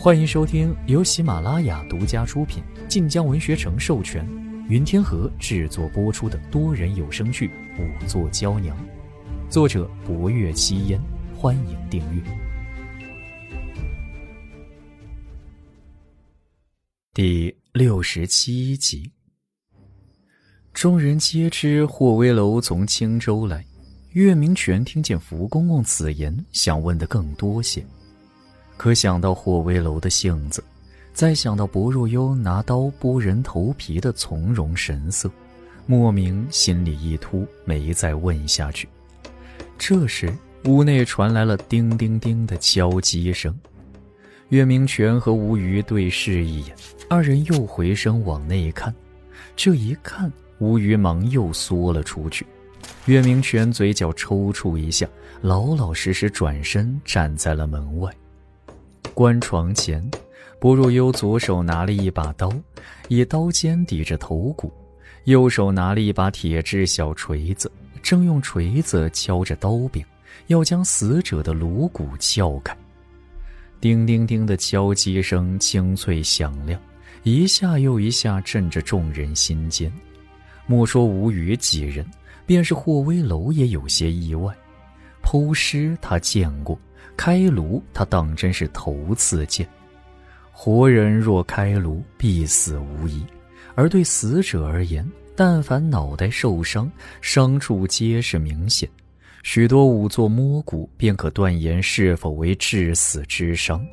[0.00, 4.24] 欢迎收听由喜马拉雅独家出品、晋江文学城授权、
[4.68, 7.48] 云天河制作播出的多人有声剧
[7.80, 8.76] 《五座娇娘》，
[9.50, 11.00] 作者：博月七烟。
[11.36, 12.22] 欢迎订阅
[17.12, 19.10] 第六十七集。
[20.72, 23.66] 众人皆知霍威楼从青州来，
[24.12, 27.84] 岳明泉听见福公公此言，想问的更多些。
[28.78, 30.62] 可想到霍威楼的性子，
[31.12, 35.28] 再想到薄若幽拿刀剥人头皮的从容神色，
[35.84, 38.88] 莫名心里一突，没再问下去。
[39.76, 40.32] 这时，
[40.64, 43.54] 屋内传来了叮叮叮的敲击声。
[44.50, 46.74] 岳明权和吴瑜对视一眼，
[47.10, 48.94] 二人又回身往内看。
[49.56, 52.46] 这一看，吴瑜忙又缩了出去。
[53.06, 55.06] 岳明权嘴角抽搐一下，
[55.42, 58.14] 老老实实转身站在了门外。
[59.18, 60.00] 关床前，
[60.60, 62.52] 薄若幽左手拿了一把刀，
[63.08, 64.72] 以刀尖抵着头骨，
[65.24, 67.68] 右手拿了一把铁质小锤子，
[68.00, 70.04] 正用锤子敲着刀柄，
[70.46, 72.76] 要将死者的颅骨撬开。
[73.80, 76.80] 叮叮叮的敲击声清脆响亮，
[77.24, 79.92] 一下又一下震着众人心间。
[80.64, 82.06] 莫说吴语几人，
[82.46, 84.54] 便是霍威楼也有些意外。
[85.24, 86.78] 剖尸他见过。
[87.16, 89.68] 开颅，他当真是头次见。
[90.52, 93.22] 活人若开颅，必死无疑；
[93.74, 96.90] 而对死者而言，但凡脑袋受伤，
[97.20, 98.88] 伤处皆是明显，
[99.42, 103.86] 许多仵作摸骨，便可断言是否为致死之伤。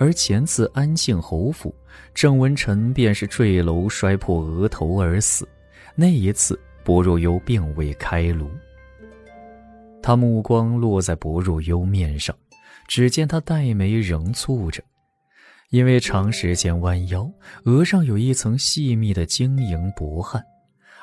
[0.00, 1.74] 而前次安庆侯府，
[2.14, 5.48] 郑文臣便是坠楼摔破额头而死，
[5.94, 8.48] 那一次薄若幽并未开颅。
[10.00, 12.34] 他目光落在薄若幽面上。
[12.88, 14.82] 只见他黛眉仍蹙着，
[15.70, 17.30] 因为长时间弯腰，
[17.64, 20.42] 额上有一层细密的晶莹薄汗，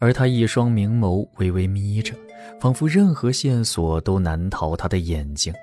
[0.00, 2.14] 而他一双明眸微微眯着，
[2.60, 5.54] 仿佛任何线索都难逃他的眼睛。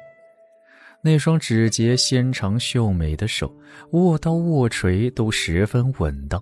[1.02, 3.54] 那双指节纤长秀美的手，
[3.92, 6.42] 握刀握锤都十分稳当，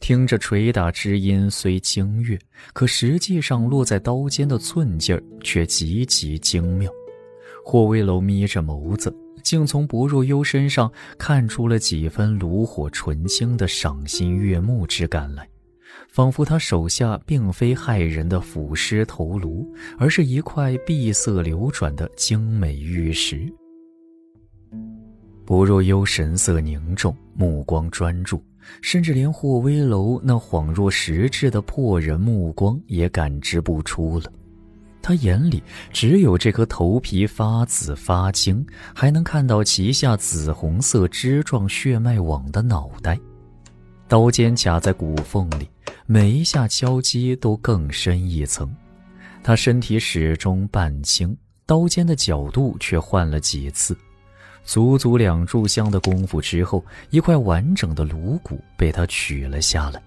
[0.00, 2.36] 听着捶打之音虽清悦，
[2.72, 6.90] 可实际上落在刀尖的寸劲儿却极其精妙。
[7.70, 9.14] 霍威楼眯着眸子，
[9.44, 15.48] 竟从薄若幽身上看出了几分炉火纯青的赏心悦目之感来，
[16.08, 23.48] 仿佛他手下并非害人的腐尸头颅，而是一块碧色流转的精美玉石。
[25.46, 28.42] 薄若幽神色凝重，目光专注，
[28.82, 34.24] 甚至连霍威楼那恍若实质的破人目光也感知不出了。
[35.02, 35.62] 他眼里
[35.92, 43.18] 只有这颗头皮发紫发青，还能看到脐下紫红色枝状血脉网的脑袋，
[44.06, 45.68] 刀尖卡在骨缝里，
[46.06, 48.70] 每一下敲击都更深一层。
[49.42, 51.34] 他身体始终半倾，
[51.64, 53.96] 刀尖的角度却换了几次，
[54.64, 60.02] 足足两炷香的功夫之后，一块完整的颅骨被他取了下来。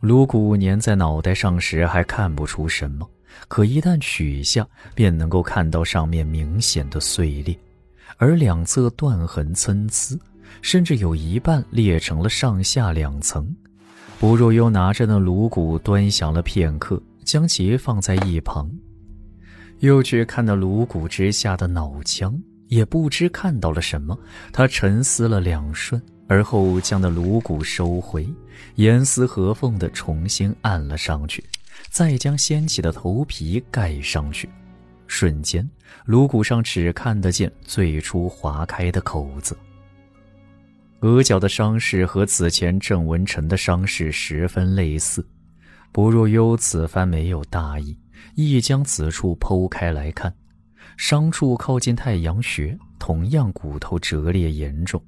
[0.00, 3.08] 颅骨粘在脑袋上时还看不出什么。
[3.48, 7.56] 可一旦取下，便能够看到上面明显的碎裂，
[8.16, 10.18] 而两侧断痕参差，
[10.62, 13.54] 甚至有一半裂成了上下两层。
[14.20, 18.70] 吴若幽拿着那颅骨端详了片刻，将其放在一旁，
[19.80, 22.34] 又去看那颅骨之下的脑腔，
[22.68, 24.18] 也不知看到了什么。
[24.52, 28.26] 他沉思了两瞬，而后将那颅骨收回，
[28.76, 31.44] 严丝合缝地重新按了上去。
[31.90, 34.48] 再将掀起的头皮盖上去，
[35.06, 35.68] 瞬间，
[36.04, 39.56] 颅骨上只看得见最初划开的口子。
[41.00, 45.24] 额角的伤势和此前郑文臣的伤势十分类似，
[45.92, 47.96] 薄若幽此番没有大意，
[48.34, 50.34] 亦将此处剖开来看，
[50.96, 55.00] 伤处靠近太阳穴，同样骨头折裂严重。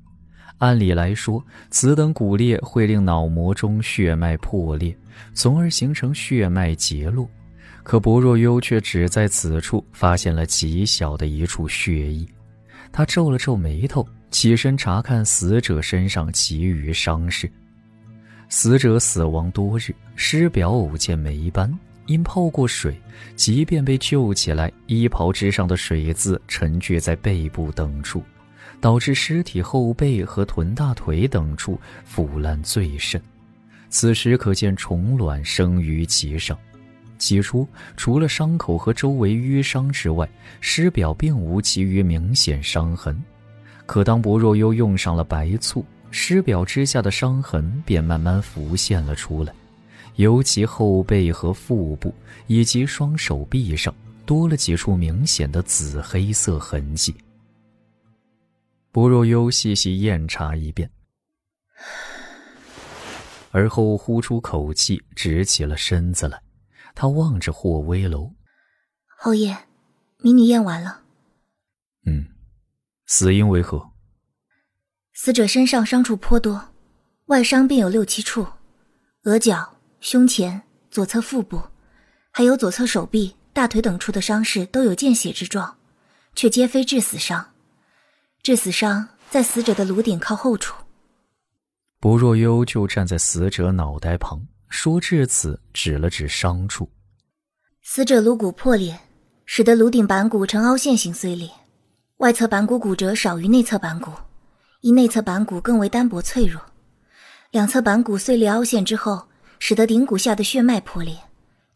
[0.57, 4.97] 按理来说，此等骨裂会令脑膜中血脉破裂，
[5.35, 7.29] 从而形成血脉结络。
[7.85, 12.29] 可薄若幽却只在此处发现了极小的一处血迹。
[12.91, 17.51] 他皱了皱眉头，起身查看死者身上其余伤势。
[18.49, 21.73] 死者死亡多日，尸表偶见霉斑，
[22.07, 22.99] 因泡过水，
[23.37, 28.23] 即便被救起来，衣袍之上的水渍沉聚在背部等处。
[28.81, 33.21] 导致尸体后背和臀大腿等处腐烂最甚，
[33.91, 36.57] 此时可见虫卵生于其上。
[37.19, 37.67] 起初，
[37.97, 40.29] 除了伤口和周围淤伤之外，
[40.61, 43.21] 尸表并无其余明显伤痕。
[43.87, 49.53] 可当薄若幽用上了白醋，尸表之下的伤痕便慢慢浮现了出来，
[50.15, 52.15] 尤其后背和腹部
[52.47, 53.93] 以及双手臂上
[54.25, 57.13] 多了几处明显的紫黑色痕迹。
[58.99, 60.91] 薄若幽细细验查一遍，
[63.53, 66.43] 而后呼出口气，直起了身子来。
[66.97, 68.35] 他望着霍威楼，
[69.17, 69.57] 侯爷，
[70.17, 71.03] 民女验完了。
[72.07, 72.27] 嗯。
[73.07, 73.89] 死因为何？
[75.13, 76.71] 死者身上伤处颇多，
[77.27, 78.45] 外伤便有六七处，
[79.23, 80.61] 额角、胸前、
[80.91, 81.63] 左侧腹部，
[82.33, 85.79] 还有左侧手臂、大腿等处的伤势都有见血之状，
[86.35, 87.49] 却皆非致死伤。
[88.49, 90.75] 致死伤在死者的颅顶靠后处。
[92.01, 94.41] 薄若幽就站在死者脑袋旁，
[94.71, 96.91] 说至此，指了指伤处。
[97.83, 98.99] 死者颅骨破裂，
[99.45, 101.51] 使得颅顶板骨呈凹陷形碎裂。
[102.21, 104.11] 外侧板骨骨折少于内侧板骨，
[104.81, 106.59] 因内侧板骨更为单薄脆弱。
[107.51, 109.29] 两侧板骨碎裂凹陷之后，
[109.59, 111.15] 使得顶骨下的血脉破裂，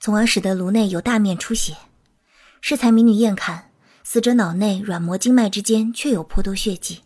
[0.00, 1.76] 从而使得颅内有大面出血。
[2.62, 3.71] 适才民女验看，
[4.04, 7.00] 死者脑内软膜经脉之间确有颇多血迹。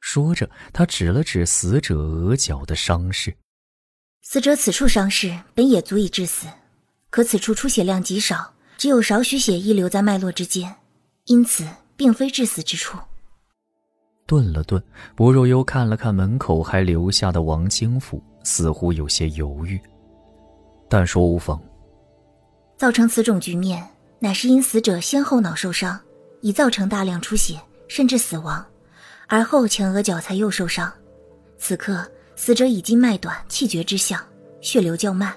[0.00, 3.34] 说着，他指了指死者额角的伤势。
[4.22, 6.46] 死者此处伤势本也足以致死，
[7.10, 10.76] 可此处出血量极少，只有少许血溢留在脉络之间，
[11.24, 11.66] 因此。
[11.98, 12.96] 并非致死之处。
[14.24, 14.80] 顿了顿，
[15.16, 19.80] 薄若幽看了看门口还留下的王京府，似乎有些犹豫，
[20.88, 21.60] 但说无妨。
[22.76, 23.84] 造成此种局面，
[24.20, 25.98] 乃是因死者先后脑受伤，
[26.40, 28.64] 已造成大量出血，甚至死亡，
[29.26, 30.92] 而后前额角才又受伤。
[31.56, 32.06] 此刻
[32.36, 34.20] 死者已经脉短、气绝之象，
[34.60, 35.34] 血流较慢，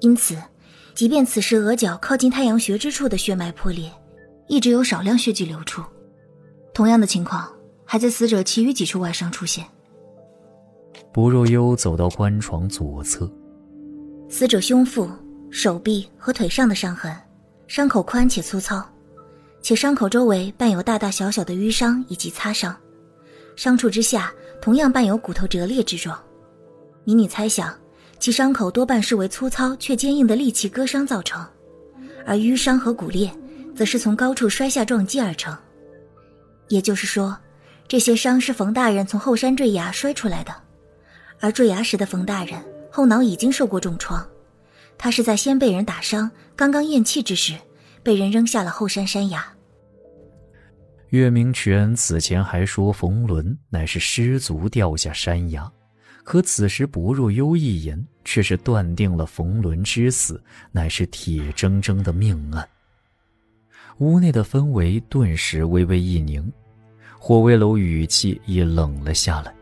[0.00, 0.36] 因此，
[0.94, 3.90] 即便此时额角靠近太阳穴之处的血脉破裂。
[4.46, 5.82] 一直有少量血迹流出，
[6.74, 7.50] 同样的情况
[7.86, 9.64] 还在死者其余几处外伤出现。
[11.10, 13.30] 薄若幽走到棺床左侧，
[14.28, 15.08] 死者胸腹、
[15.50, 17.10] 手臂和腿上的伤痕，
[17.66, 18.84] 伤口宽且粗糙，
[19.62, 22.76] 且伤口周围伴有大大小小的淤伤以及擦伤，
[23.56, 26.18] 伤处之下同样伴有骨头折裂之状。
[27.04, 27.74] 民女猜想，
[28.18, 31.44] 其伤口多半是为粗糙却坚硬的利器割伤造成，
[32.26, 33.30] 而淤伤和骨裂。
[33.76, 35.52] 则是从高处摔下撞击而成，
[36.68, 37.36] 也就是说，
[37.88, 40.54] 这些伤是冯大人从后山坠崖摔出来的，
[41.40, 44.24] 而坠崖时的冯大人后脑已经受过重创，
[44.96, 47.54] 他是在先被人打伤、刚刚咽气之时，
[48.02, 49.44] 被人扔下了后山山崖。
[51.10, 55.70] 岳明泉此前还说冯伦乃是失足掉下山崖，
[56.24, 60.42] 可此时薄若幽一言，却是断定了冯仑之死
[60.72, 62.68] 乃是铁铮铮的命案。
[63.98, 66.52] 屋内的氛围顿时微微一凝，
[67.16, 69.54] 霍威楼语气也冷了下来。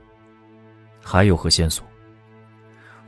[1.02, 1.84] 还有何线索？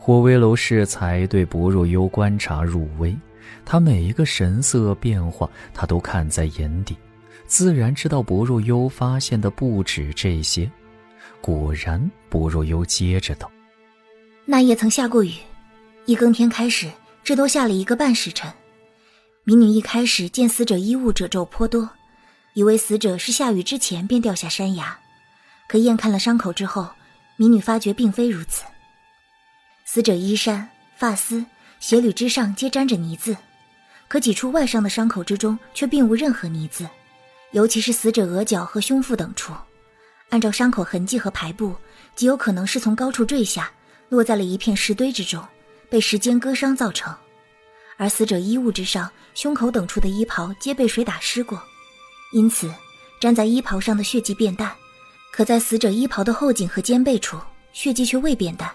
[0.06, 3.16] 霍威楼适才对薄若幽观察入微，
[3.64, 6.94] 他每一个神色变化，他都看在眼底，
[7.46, 10.70] 自然知道薄若幽发现的不止这些。
[11.40, 11.98] 果然，
[12.28, 13.50] 薄若幽接着道
[14.44, 15.32] ：“那夜曾下过雨，
[16.04, 16.90] 一更天开始，
[17.22, 18.52] 至多下了一个半时辰。”
[19.44, 21.88] 民女一开始见死者衣物褶皱颇多，
[22.52, 24.94] 以为死者是下雨之前便掉下山崖，
[25.66, 26.86] 可验看了伤口之后，
[27.38, 28.64] 民女发觉并非如此。
[29.94, 31.44] 死者衣衫、发丝、
[31.78, 33.36] 鞋履之上皆沾着泥渍，
[34.08, 36.84] 可几处外伤的伤口之中却并无任何泥渍，
[37.52, 39.52] 尤其是死者额角和胸腹等处，
[40.30, 41.72] 按照伤口痕迹和排布，
[42.16, 43.70] 极有可能是从高处坠下，
[44.08, 45.40] 落在了一片石堆之中，
[45.88, 47.14] 被时间割伤造成。
[47.96, 51.62] 而死者衣物之上、胸口等处的衣袍皆被水打湿过，
[52.32, 52.68] 因此
[53.20, 54.70] 粘在衣袍上的血迹变淡；
[55.30, 57.38] 可在死者衣袍的后颈和肩背处，
[57.72, 58.68] 血迹却未变淡。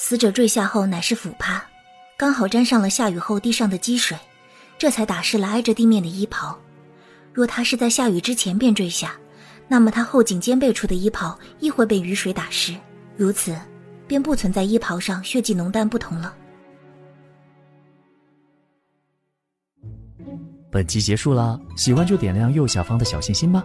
[0.00, 1.60] 死者坠下后乃是俯趴，
[2.16, 4.16] 刚好沾上了下雨后地上的积水，
[4.78, 6.56] 这才打湿了挨着地面的衣袍。
[7.32, 9.16] 若他是在下雨之前便坠下，
[9.66, 12.76] 那么他后颈肩背处的衣袍亦会被雨水打湿，
[13.16, 13.58] 如此
[14.06, 16.32] 便不存在衣袍上血迹浓淡不同了。
[20.70, 23.64] 本集结束啦，喜欢就点亮右下方的小心心吧。